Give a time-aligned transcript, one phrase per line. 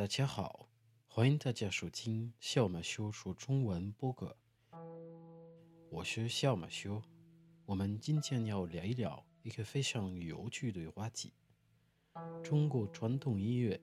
[0.00, 0.66] 大家好，
[1.06, 4.34] 欢迎大家收听小马修说中文播客。
[5.90, 7.02] 我是小马修，
[7.66, 11.34] 我们今天要聊一聊一个非常有趣的话题——
[12.42, 13.78] 中国传统音乐。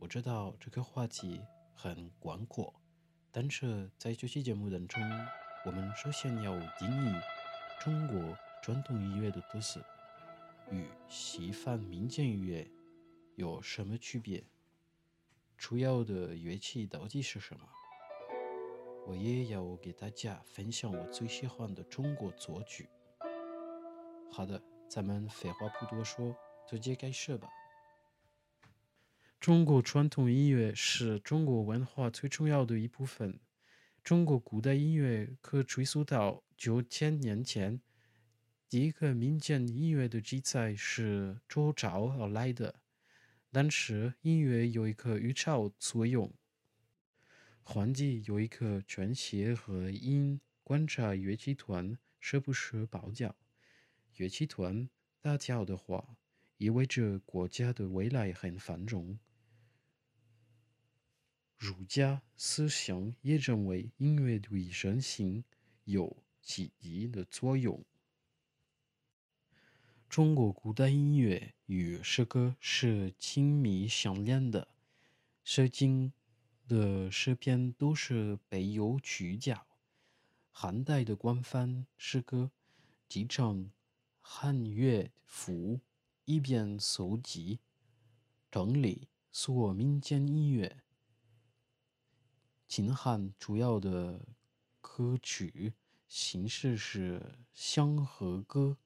[0.00, 1.40] 我知道这个话题
[1.72, 2.74] 很广阔，
[3.30, 5.00] 但是在这期节目当中，
[5.64, 7.14] 我们首先要定义
[7.80, 9.80] 中国传统音乐的特色
[10.72, 12.68] 与西方民间音乐
[13.36, 14.44] 有什么区别。
[15.62, 17.64] 主要的乐器到底是什么？
[19.06, 22.88] 我也要给大家分享我最喜欢的中国作曲。
[24.28, 26.34] 好的，咱们废话不多说，
[26.68, 27.48] 直接开始吧。
[29.38, 33.38] 中国传统音乐是中国文化最重要的一部分。
[34.02, 37.80] 中国古代音乐可追溯到九千年前，
[38.68, 42.81] 第一个民间音乐的记载是周朝而来的。
[43.54, 46.32] 但是音乐有一个预兆作用，
[47.62, 53.36] 皇帝有一个全息和音观察乐器团是不是爆掉。
[54.16, 54.88] 乐器团
[55.20, 56.16] 大叫的话，
[56.56, 59.18] 意味着国家的未来很繁荣。
[61.58, 65.44] 儒家思想也认为音乐对人心
[65.84, 67.84] 有积极的作用。
[70.12, 74.64] 中国古代音乐与诗歌是亲密相连的，
[75.42, 76.12] 《诗经》
[76.68, 79.66] 的诗篇都是北有曲调。
[80.50, 82.50] 汉代的官方诗歌
[83.08, 83.70] 继承
[84.20, 85.80] 汉乐府，
[86.26, 87.60] 一边搜集
[88.50, 90.82] 整理所民间音乐。
[92.68, 94.20] 秦汉主要的
[94.82, 95.72] 歌曲
[96.06, 98.76] 形式是相和歌。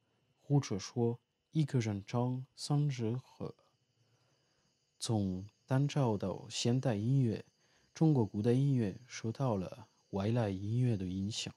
[0.49, 1.19] 或者说，
[1.51, 3.53] 一个人唱三支和。
[4.97, 7.45] 从单朝到现代音乐，
[7.93, 11.53] 中国古代音乐受到了外来音乐的影响。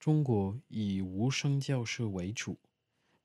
[0.00, 2.58] 中国以无声教式为主，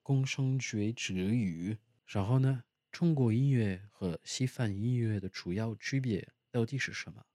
[0.03, 1.75] 宫声角徵羽。
[2.05, 7.25] 然后呢，中国音乐和西方音乐的主要区别到底是什么？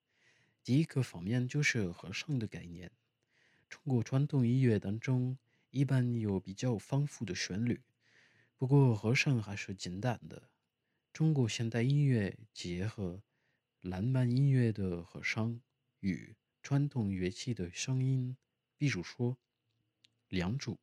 [0.63, 2.93] 第一个方面就是和声的概念。
[3.69, 5.37] 中国传统音乐当中。
[5.77, 7.83] 一般有比较丰富的旋律，
[8.57, 10.49] 不过和声还是简单的。
[11.13, 13.23] 中国现代音乐结合
[13.83, 15.61] 浪漫音乐的和声
[16.01, 18.39] 与传统乐器的声音，
[18.79, 19.37] 比如说
[20.29, 20.79] 梁祝。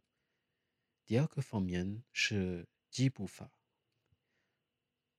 [1.08, 3.50] 第二个方面是吉步法。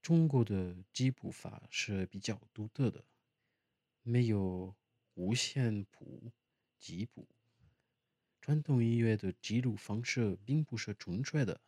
[0.00, 3.04] 中国的吉步法是比较独特的，
[4.02, 4.76] 没有
[5.14, 6.30] 五线谱
[6.78, 7.26] 吉步。
[8.44, 11.62] 传统音乐的记录方式并不是准确的，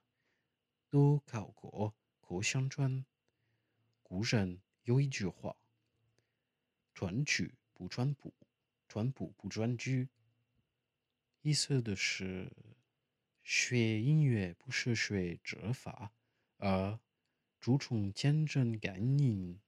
[0.91, 3.03] 都靠过口相传。
[4.03, 5.56] 古人有一句话
[6.92, 8.34] ：“传曲不传谱，
[8.86, 10.10] 传谱不传句。”
[11.41, 12.53] 意思的是，
[13.42, 16.12] 学音乐不是学指法，
[16.59, 17.00] 而
[17.59, 19.59] 注重见证感应，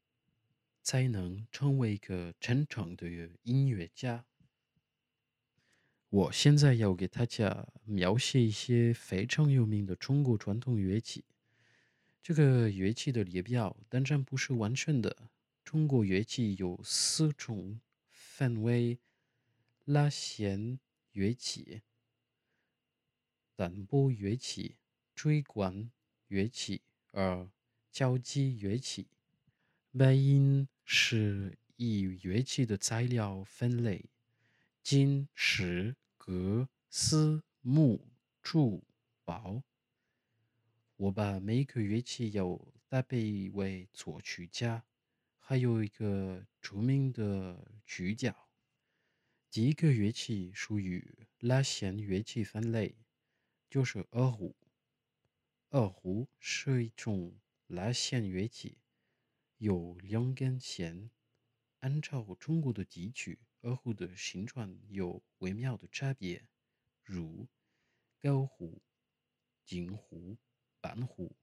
[0.82, 3.08] 才能成为一个真正的
[3.44, 4.26] 音乐家。
[6.10, 11.24] 我现在要给大家描写一些非常有名的中国传统乐器。
[12.22, 15.30] 这个乐器的列表当然不是完全的。
[15.64, 18.98] 中国乐器有四种，分为
[19.84, 20.78] 拉弦
[21.12, 21.82] 乐器、
[23.54, 24.76] 弹拨乐器、
[25.14, 25.90] 吹管
[26.28, 26.80] 乐器
[27.12, 27.50] 而
[27.92, 29.08] 交击乐器。
[29.92, 34.06] 白音是以乐器的材料分类。
[34.90, 38.08] 金石革丝木
[38.40, 38.82] 竹
[39.22, 39.62] 宝，
[40.96, 44.86] 我把每个乐器要搭配一位作曲家，
[45.38, 48.48] 还有一个著名的曲调。
[49.50, 52.96] 第一个乐器属于拉弦乐器分类，
[53.68, 54.56] 就是二胡。
[55.68, 58.78] 二胡是一种拉弦乐器，
[59.58, 61.10] 有两根弦，
[61.80, 63.38] 按照中国的地区。
[63.60, 66.46] 二胡的形状有微妙的差别，
[67.02, 67.48] 如
[68.22, 68.80] 高胡、
[69.64, 70.36] 金胡、
[70.80, 71.34] 板胡、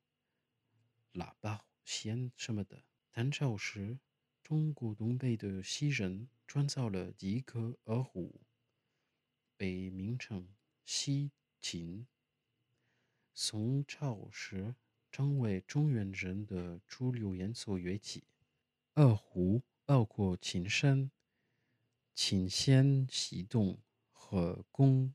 [1.14, 2.86] 喇叭弦什么的。
[3.12, 4.00] 唐朝时，
[4.42, 8.42] 中国东北的西人创造了第一个二胡，
[9.58, 10.48] 被名称
[10.86, 12.08] 西琴。
[13.34, 14.76] 宋朝时，
[15.12, 18.24] 成为中原人的主流演奏乐器。
[18.94, 21.12] 二胡包括琴声。
[22.16, 23.78] 琴弦系动
[24.10, 25.14] 和弓。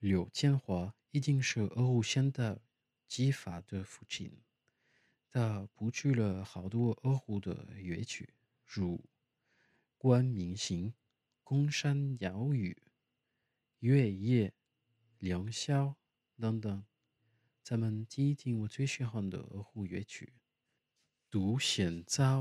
[0.00, 2.60] 柳建华一定是二胡弦的
[3.06, 4.42] 技法的父亲。
[5.30, 8.34] 他谱曲了好多二胡的乐曲，
[8.66, 8.96] 如
[9.96, 10.88] 《关明行》
[11.44, 12.76] 《宫山鸟语》
[13.78, 14.48] 《月夜》
[15.18, 15.86] 《良宵》
[16.40, 16.84] 等等。
[17.62, 20.32] 咱们听一听我最喜欢的二胡乐曲
[21.30, 22.40] 《独贤造》。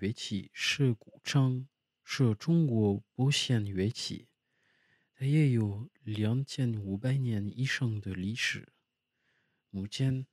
[0.00, 1.66] 乐器是古筝，
[2.04, 4.28] 是中国拨弦乐器，
[5.14, 8.72] 它也有两千五百年以上的历史。
[9.70, 10.26] 目前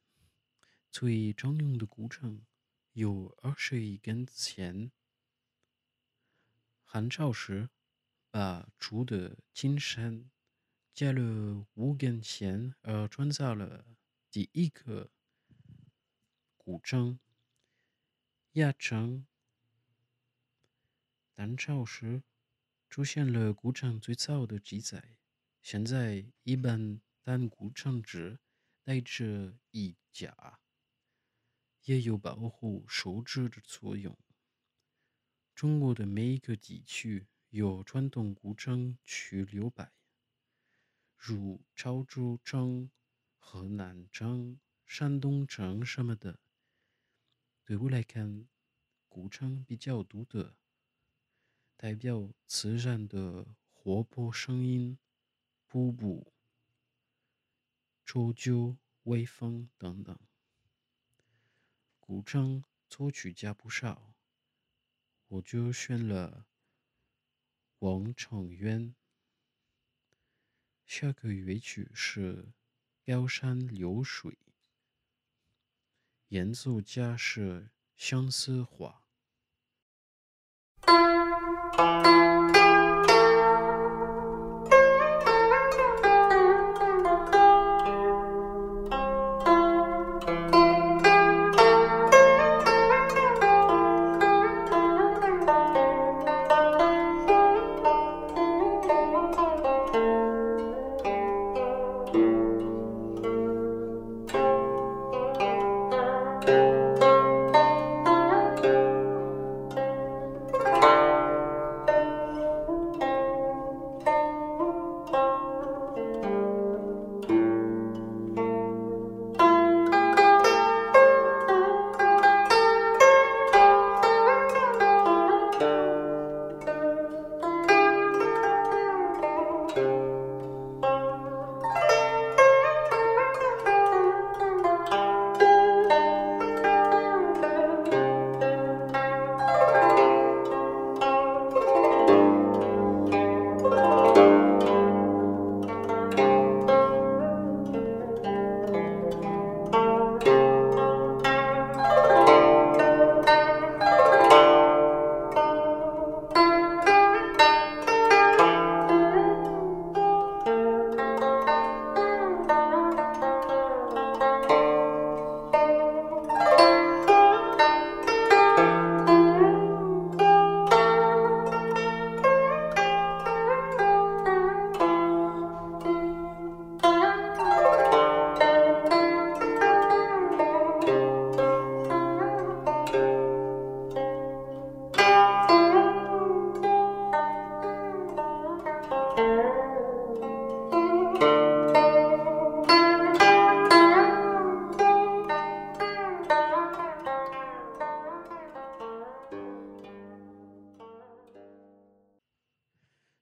[0.89, 2.41] 最常用的古筝
[2.91, 4.91] 有二十一根弦。
[6.83, 7.69] 汉朝时
[8.29, 10.29] 把竹的金山
[10.93, 13.85] 加了五根弦，而创造了
[14.29, 15.09] 第一个
[16.55, 17.17] 古筝。
[18.53, 19.25] 亚城
[21.35, 22.23] 南朝时
[22.89, 25.17] 出现了古城最早的记载。
[25.61, 28.39] 现在一般单古筝只
[28.83, 30.59] 带着一甲，
[31.83, 34.17] 也有保护手指的作用。
[35.55, 39.93] 中国的每一个地区有传统古筝去留白，
[41.15, 42.91] 如潮州城、
[43.37, 46.39] 河南城、山东城什么的。
[47.63, 48.49] 对我来看，
[49.07, 50.57] 古城比较独特，
[51.83, 54.97] 代表自然的活泼声音、
[55.67, 56.31] 瀑布、
[58.05, 60.17] 浊酒、微风等等。
[61.99, 64.15] 古筝作曲家不少，
[65.27, 66.45] 我就选了
[67.79, 68.95] 王承渊。
[70.85, 72.45] 下个乐曲是
[73.13, 74.31] 《高山流水》。
[76.29, 78.63] 演奏家是相思
[81.75, 82.32] 花。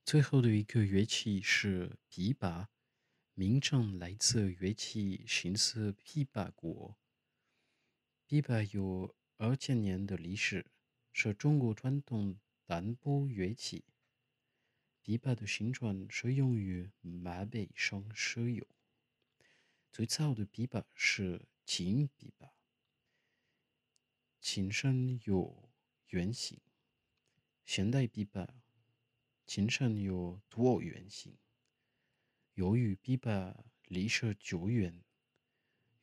[0.06, 2.68] 最后的一个乐器是琵琶
[3.34, 6.98] 名称来自乐器形似琵琶国
[8.28, 10.66] 琵琶有二千年的历史
[11.12, 13.91] 是中国传统弹拨乐器。
[15.04, 18.66] 琵琶的形状是用于马背上使用。
[19.92, 22.52] 最早的琵琶是金琵琶，
[24.40, 25.70] 琴身有
[26.08, 26.60] 圆形。
[27.66, 28.48] 现代琵琶
[29.46, 31.38] 琴身有椭圆形。
[32.54, 33.56] 由于琵琶
[33.88, 35.04] 历史久远，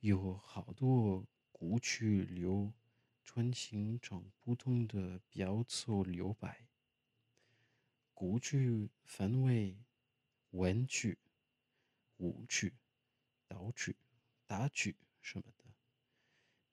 [0.00, 2.73] 有好多古曲流
[3.25, 6.68] 传形成不同的标奏流派。
[8.21, 9.79] 古曲分为
[10.51, 11.17] 文曲、
[12.17, 12.75] 武曲。
[13.47, 13.95] 道曲、
[14.45, 15.65] 大曲什么的。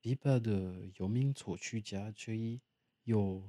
[0.01, 2.59] 琵琶的有名作曲家之一
[3.03, 3.47] 有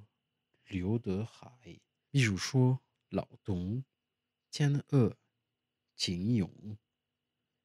[0.69, 3.83] 刘德海，比如说老董、
[4.51, 5.17] 江娥、
[5.95, 6.77] 金庸。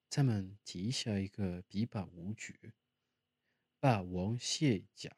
[0.08, 2.58] 咱们记下一个琵琶舞曲
[3.82, 5.10] 《霸王卸甲》。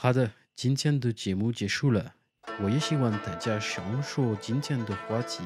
[0.00, 2.14] 好的，今天的节目结束了。
[2.62, 5.42] 我也希望大家享受今天的话题。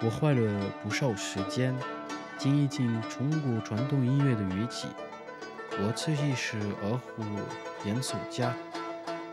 [0.00, 1.74] 我花了不少时间
[2.38, 4.86] 听一听中国传统音乐的乐器。
[5.72, 7.24] 我自己是二胡
[7.84, 8.54] 演奏家。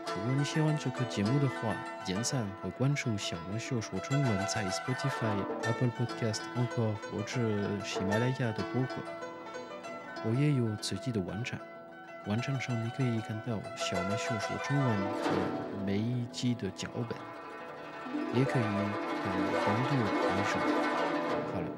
[0.08, 1.72] 如果你喜欢这个节目的话，
[2.04, 6.40] 点赞和关注小马秀说中文在 Spotify、Apple Podcasts，
[6.74, 7.38] 或或者
[7.84, 8.96] 喜马拉雅的播客。
[10.24, 11.60] 我也有自己的网站。
[12.26, 14.86] 网站上你可以看到小马秀说中文
[15.22, 15.30] 和
[15.86, 17.16] 每一集的脚本，
[18.34, 19.32] 也可以看
[19.64, 20.60] 更多内容。
[21.54, 21.68] 好了，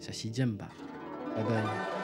[0.00, 0.66] 下期见吧，
[1.36, 2.01] 拜拜。